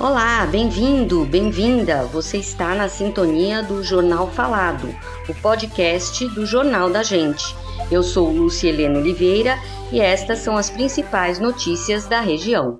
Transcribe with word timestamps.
Olá, 0.00 0.46
bem-vindo, 0.46 1.24
bem-vinda. 1.24 2.04
Você 2.04 2.36
está 2.38 2.72
na 2.72 2.88
sintonia 2.88 3.64
do 3.64 3.82
Jornal 3.82 4.30
Falado, 4.30 4.94
o 5.28 5.34
podcast 5.42 6.24
do 6.28 6.46
Jornal 6.46 6.88
da 6.88 7.02
Gente. 7.02 7.44
Eu 7.90 8.04
sou 8.04 8.30
Lúcia 8.30 8.68
Helena 8.68 9.00
Oliveira 9.00 9.58
e 9.90 10.00
estas 10.00 10.38
são 10.38 10.56
as 10.56 10.70
principais 10.70 11.40
notícias 11.40 12.06
da 12.06 12.20
região. 12.20 12.78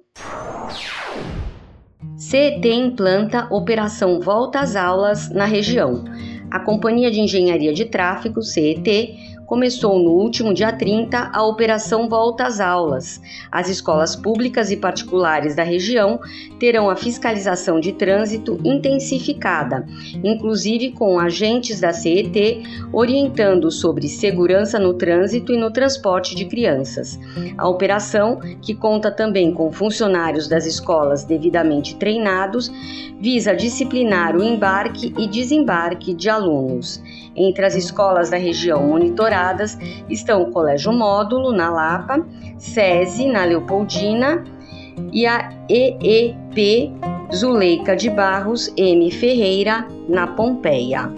CET 2.16 2.64
implanta 2.68 3.48
Operação 3.50 4.21
Volta 4.21 4.61
às 4.61 4.76
Aulas 4.76 5.29
na 5.29 5.44
região. 5.44 6.04
A 6.53 6.61
Companhia 6.61 7.11
de 7.11 7.18
Engenharia 7.18 7.75
de 7.75 7.86
Tráfego, 7.86 8.43
CET, 8.43 9.16
começou 9.48 9.98
no 9.98 10.10
último 10.10 10.52
dia 10.52 10.70
30 10.70 11.30
a 11.32 11.42
Operação 11.42 12.06
Volta 12.06 12.44
às 12.44 12.61
Aulas. 12.61 13.18
As 13.50 13.70
escolas 13.70 14.14
públicas 14.14 14.70
e 14.70 14.76
particulares 14.76 15.56
da 15.56 15.62
região 15.62 16.20
terão 16.61 16.90
a 16.90 16.94
fiscalização 16.94 17.80
de 17.80 17.94
trânsito 17.94 18.61
intensificada, 18.62 19.86
inclusive 20.22 20.92
com 20.92 21.18
agentes 21.18 21.80
da 21.80 21.94
CET 21.94 22.62
orientando 22.92 23.70
sobre 23.70 24.06
segurança 24.06 24.79
no 24.79 24.92
trânsito 24.92 25.50
e 25.50 25.56
no 25.56 25.70
transporte 25.70 26.34
de 26.34 26.44
crianças. 26.44 27.18
A 27.56 27.67
operação, 27.67 28.40
que 28.61 28.75
conta 28.75 29.11
também 29.11 29.50
com 29.50 29.72
funcionários 29.72 30.46
das 30.46 30.67
escolas 30.67 31.25
devidamente 31.25 31.96
treinados, 31.96 32.70
visa 33.19 33.56
disciplinar 33.56 34.36
o 34.36 34.44
embarque 34.44 35.14
e 35.17 35.27
desembarque 35.27 36.12
de 36.12 36.28
alunos. 36.28 37.03
Entre 37.34 37.64
as 37.64 37.75
escolas 37.75 38.28
da 38.28 38.36
região 38.36 38.86
monitoradas 38.86 39.38
estão 40.08 40.42
o 40.42 40.50
Colégio 40.50 40.92
Módulo, 40.92 41.52
na 41.52 41.70
Lapa, 41.70 42.24
SESI, 42.58 43.27
na 43.28 43.44
Leopoldina, 43.44 44.44
e 45.12 45.27
a 45.27 45.53
EEP 45.69 46.92
Zuleika 47.34 47.95
de 47.95 48.11
Barros 48.11 48.72
M. 48.77 49.11
Ferreira, 49.11 49.86
na 50.08 50.27
Pompeia. 50.27 51.11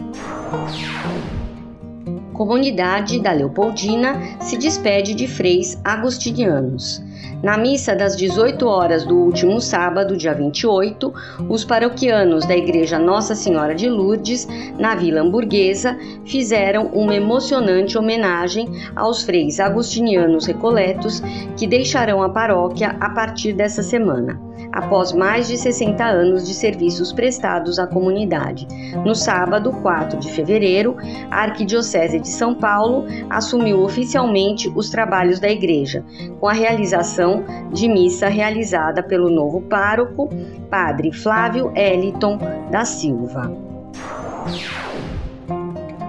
Comunidade 2.41 3.21
da 3.21 3.33
Leopoldina 3.33 4.19
se 4.41 4.57
despede 4.57 5.13
de 5.13 5.29
freis 5.29 5.79
agostinianos. 5.85 7.05
Na 7.43 7.59
missa 7.59 7.95
das 7.95 8.17
18 8.17 8.67
horas 8.67 9.05
do 9.05 9.15
último 9.15 9.61
sábado, 9.61 10.17
dia 10.17 10.33
28, 10.33 11.13
os 11.51 11.67
paroquianos 11.67 12.47
da 12.47 12.57
Igreja 12.57 12.99
Nossa 12.99 13.35
Senhora 13.35 13.75
de 13.75 13.91
Lourdes, 13.91 14.49
na 14.79 14.95
Vila 14.95 15.21
Hamburguesa, 15.21 15.99
fizeram 16.25 16.87
uma 16.95 17.15
emocionante 17.15 17.99
homenagem 17.99 18.67
aos 18.97 19.23
freis 19.23 19.61
agostinianos 19.61 20.47
recoletos 20.47 21.21
que 21.59 21.67
deixarão 21.67 22.23
a 22.23 22.31
paróquia 22.31 22.97
a 22.99 23.11
partir 23.11 23.53
dessa 23.53 23.83
semana 23.83 24.50
após 24.73 25.13
mais 25.13 25.49
de 25.49 25.57
60 25.57 26.05
anos 26.05 26.47
de 26.47 26.55
serviços 26.55 27.13
prestados 27.13 27.79
à 27.79 27.87
comunidade. 27.87 28.67
No 29.05 29.15
sábado, 29.15 29.73
4 29.83 30.19
de 30.19 30.31
fevereiro, 30.31 30.97
a 31.31 31.43
Arquidiocese 31.43 32.21
de 32.21 32.29
São 32.29 32.55
Paulo 32.55 33.07
assumiu 33.29 33.83
oficialmente 33.83 34.71
os 34.75 34.91
trabalhos 34.91 35.41
da 35.41 35.49
igreja, 35.49 36.05
com 36.39 36.47
a 36.47 36.53
realização 36.53 37.45
de 37.73 37.89
missa 37.89 38.29
realizada 38.29 39.03
pelo 39.03 39.31
novo 39.31 39.61
pároco, 39.63 40.29
Padre 40.71 41.13
Flávio 41.13 41.73
Eliton 41.75 42.39
da 42.71 42.85
Silva. 42.85 43.53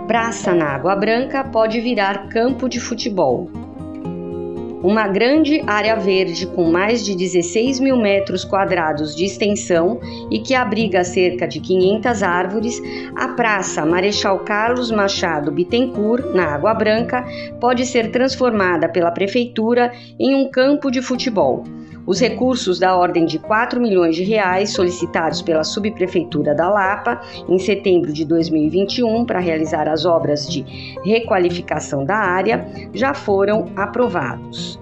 Praça 0.08 0.53
na 0.53 0.66
Água 0.66 0.96
Branca 0.96 1.44
pode 1.44 1.80
virar 1.80 2.28
campo 2.28 2.68
de 2.68 2.80
futebol. 2.80 3.61
Uma 4.84 5.08
grande 5.08 5.62
área 5.68 5.96
verde 5.96 6.48
com 6.48 6.72
mais 6.72 7.06
de 7.06 7.16
16 7.16 7.80
mil 7.80 7.98
metros 7.98 8.44
quadrados 8.44 9.16
de 9.16 9.26
extensão 9.26 10.00
e 10.32 10.40
que 10.40 10.56
abriga 10.56 11.04
cerca 11.04 11.47
de 11.47 11.59
500 11.59 12.24
árvores, 12.24 12.81
a 13.16 13.28
Praça 13.28 13.86
Marechal 13.86 14.40
Carlos 14.40 14.90
Machado 14.90 15.52
Bittencourt, 15.52 16.34
na 16.34 16.46
Água 16.56 16.74
Branca, 16.74 17.24
pode 17.59 17.86
ser 17.86 18.09
transformada 18.09 18.90
pela 18.90 19.12
Prefeitura 19.12 19.92
em 20.19 20.34
um 20.34 20.50
campo 20.50 20.90
de 20.90 21.00
futebol. 21.00 21.63
Os 22.12 22.20
recursos 22.20 22.78
da 22.78 22.94
ordem 22.94 23.26
de 23.26 23.40
4 23.40 23.80
milhões 23.80 24.18
de 24.18 24.24
reais 24.26 24.74
solicitados 24.74 25.42
pela 25.42 25.64
Subprefeitura 25.64 26.54
da 26.54 26.70
Lapa 26.70 27.22
em 27.48 27.58
setembro 27.58 28.12
de 28.12 28.26
2021 28.26 29.24
para 29.24 29.40
realizar 29.40 29.88
as 29.88 30.06
obras 30.06 30.46
de 30.46 30.66
requalificação 31.06 32.04
da 32.04 32.18
área 32.18 32.68
já 32.94 33.14
foram 33.14 33.72
aprovados. 33.78 34.78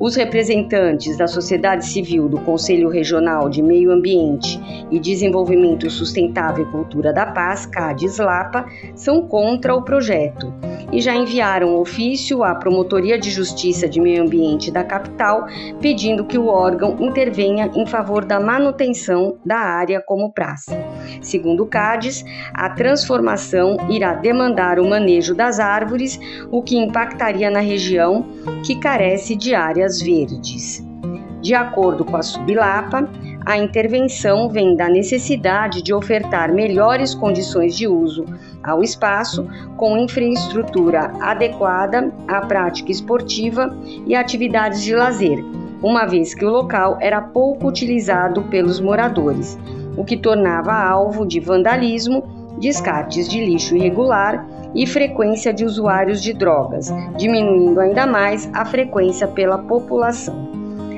Os 0.00 0.14
representantes 0.14 1.16
da 1.16 1.26
sociedade 1.26 1.84
civil 1.84 2.28
do 2.28 2.38
Conselho 2.38 2.88
Regional 2.88 3.48
de 3.48 3.60
Meio 3.60 3.90
Ambiente 3.90 4.60
e 4.92 5.00
Desenvolvimento 5.00 5.90
Sustentável 5.90 6.64
e 6.64 6.70
Cultura 6.70 7.12
da 7.12 7.26
Paz, 7.26 7.66
CADES 7.66 8.18
Lapa, 8.18 8.64
são 8.94 9.26
contra 9.26 9.74
o 9.74 9.82
projeto 9.82 10.54
e 10.92 11.00
já 11.00 11.14
enviaram 11.14 11.74
ofício 11.74 12.44
à 12.44 12.54
Promotoria 12.54 13.18
de 13.18 13.28
Justiça 13.28 13.88
de 13.88 14.00
Meio 14.00 14.22
Ambiente 14.22 14.70
da 14.70 14.84
capital 14.84 15.46
pedindo 15.80 16.24
que 16.24 16.38
o 16.38 16.46
órgão 16.46 16.96
intervenha 17.00 17.68
em 17.74 17.84
favor 17.84 18.24
da 18.24 18.38
manutenção 18.38 19.38
da 19.44 19.58
área 19.58 20.00
como 20.00 20.32
praça. 20.32 20.76
Segundo 21.20 21.66
CADES, 21.66 22.24
a 22.54 22.70
transformação 22.70 23.76
irá 23.88 24.14
demandar 24.14 24.78
o 24.78 24.88
manejo 24.88 25.34
das 25.34 25.58
árvores, 25.58 26.18
o 26.50 26.62
que 26.62 26.76
impactaria 26.76 27.50
na 27.50 27.60
região 27.60 28.26
que 28.64 28.76
carece 28.76 29.34
de 29.34 29.54
áreas 29.54 30.00
verdes. 30.00 30.86
De 31.40 31.54
acordo 31.54 32.04
com 32.04 32.16
a 32.16 32.22
Sublapa, 32.22 33.08
a 33.46 33.56
intervenção 33.56 34.50
vem 34.50 34.76
da 34.76 34.88
necessidade 34.88 35.80
de 35.80 35.94
ofertar 35.94 36.52
melhores 36.52 37.14
condições 37.14 37.74
de 37.74 37.86
uso 37.86 38.26
ao 38.62 38.82
espaço, 38.82 39.48
com 39.76 39.96
infraestrutura 39.96 41.12
adequada 41.20 42.12
à 42.26 42.42
prática 42.42 42.90
esportiva 42.90 43.74
e 44.06 44.14
atividades 44.14 44.82
de 44.82 44.94
lazer, 44.94 45.42
uma 45.82 46.04
vez 46.04 46.34
que 46.34 46.44
o 46.44 46.50
local 46.50 46.98
era 47.00 47.20
pouco 47.20 47.68
utilizado 47.68 48.42
pelos 48.44 48.80
moradores, 48.80 49.58
o 49.98 50.04
que 50.04 50.16
tornava 50.16 50.72
alvo 50.72 51.26
de 51.26 51.40
vandalismo, 51.40 52.22
descartes 52.58 53.28
de 53.28 53.44
lixo 53.44 53.76
irregular 53.76 54.46
e 54.74 54.86
frequência 54.86 55.52
de 55.52 55.64
usuários 55.64 56.22
de 56.22 56.32
drogas, 56.32 56.92
diminuindo 57.16 57.80
ainda 57.80 58.06
mais 58.06 58.48
a 58.54 58.64
frequência 58.64 59.26
pela 59.26 59.58
população. 59.58 60.48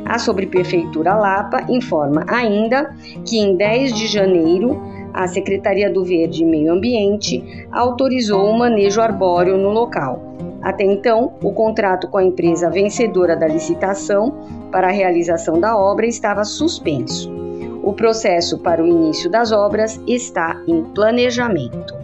A 0.04 0.18
Sobreprefeitura 0.18 1.14
Lapa 1.14 1.64
informa 1.68 2.26
ainda 2.28 2.94
que 3.24 3.38
em 3.38 3.56
10 3.56 3.94
de 3.94 4.06
janeiro 4.06 4.78
a 5.14 5.26
Secretaria 5.26 5.90
do 5.90 6.04
Verde 6.04 6.42
e 6.42 6.46
Meio 6.46 6.72
Ambiente 6.72 7.66
autorizou 7.72 8.50
o 8.50 8.58
manejo 8.58 9.00
arbóreo 9.00 9.56
no 9.56 9.70
local. 9.70 10.20
Até 10.62 10.84
então, 10.84 11.32
o 11.42 11.52
contrato 11.52 12.06
com 12.08 12.18
a 12.18 12.24
empresa 12.24 12.68
vencedora 12.68 13.34
da 13.34 13.46
licitação 13.46 14.34
para 14.70 14.88
a 14.88 14.92
realização 14.92 15.58
da 15.58 15.76
obra 15.76 16.06
estava 16.06 16.44
suspenso. 16.44 17.39
O 17.82 17.92
processo 17.94 18.58
para 18.58 18.82
o 18.82 18.86
início 18.86 19.30
das 19.30 19.52
obras 19.52 20.00
está 20.06 20.62
em 20.66 20.84
planejamento. 20.84 21.94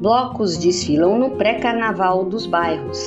Blocos 0.00 0.58
desfilam 0.58 1.18
no 1.18 1.30
pré-carnaval 1.30 2.24
dos 2.24 2.46
bairros. 2.46 2.98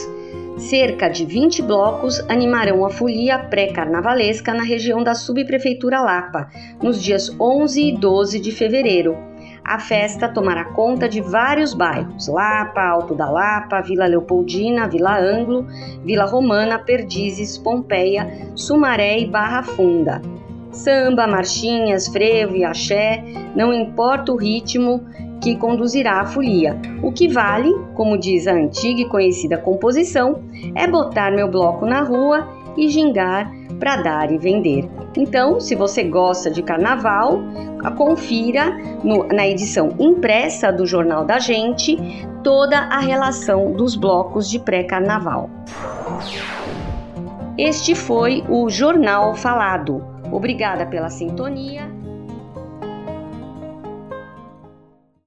Cerca 0.57 1.09
de 1.09 1.25
20 1.25 1.62
blocos 1.62 2.19
animarão 2.28 2.85
a 2.85 2.90
folia 2.90 3.40
pré-carnavalesca 3.40 4.53
na 4.53 4.63
região 4.63 5.03
da 5.03 5.16
subprefeitura 5.16 6.02
Lapa, 6.02 6.50
nos 6.81 7.02
dias 7.02 7.34
11 7.40 7.81
e 7.81 7.97
12 7.97 8.40
de 8.40 8.52
fevereiro. 8.52 9.30
A 9.71 9.79
festa 9.79 10.27
tomará 10.27 10.65
conta 10.65 11.07
de 11.07 11.21
vários 11.21 11.73
bairros: 11.73 12.27
Lapa, 12.27 12.81
Alto 12.81 13.15
da 13.15 13.29
Lapa, 13.29 13.79
Vila 13.79 14.05
Leopoldina, 14.05 14.85
Vila 14.85 15.17
Anglo, 15.17 15.66
Vila 16.03 16.25
Romana, 16.25 16.78
Perdizes, 16.78 17.57
Pompeia, 17.57 18.51
Sumaré 18.53 19.19
e 19.19 19.28
Barra 19.28 19.63
Funda. 19.63 20.22
Samba, 20.72 21.25
marchinhas, 21.25 22.09
frevo 22.09 22.57
e 22.57 22.66
axé, 22.66 23.23
não 23.55 23.73
importa 23.73 24.34
o 24.34 24.35
ritmo, 24.35 25.05
que 25.41 25.55
conduzirá 25.55 26.19
à 26.19 26.25
folia. 26.25 26.78
O 27.01 27.13
que 27.13 27.29
vale, 27.29 27.73
como 27.96 28.17
diz 28.17 28.47
a 28.47 28.53
antiga 28.53 28.99
e 28.99 29.07
conhecida 29.07 29.57
composição, 29.57 30.43
é 30.75 30.85
botar 30.85 31.31
meu 31.31 31.49
bloco 31.49 31.85
na 31.85 32.01
rua 32.01 32.46
e 32.75 32.90
gingar 32.90 33.49
para 33.81 33.95
dar 33.95 34.31
e 34.31 34.37
vender. 34.37 34.87
Então, 35.17 35.59
se 35.59 35.73
você 35.73 36.03
gosta 36.03 36.51
de 36.51 36.61
carnaval, 36.61 37.41
confira 37.97 38.69
no, 39.03 39.28
na 39.28 39.47
edição 39.47 39.95
impressa 39.99 40.72
do 40.72 40.85
Jornal 40.85 41.25
da 41.25 41.39
Gente 41.39 41.97
toda 42.43 42.78
a 42.78 42.99
relação 42.99 43.73
dos 43.73 43.95
blocos 43.95 44.47
de 44.47 44.59
pré-carnaval. 44.59 45.49
Este 47.57 47.95
foi 47.95 48.43
o 48.47 48.69
Jornal 48.69 49.33
Falado. 49.33 50.05
Obrigada 50.31 50.85
pela 50.85 51.09
sintonia 51.09 52.00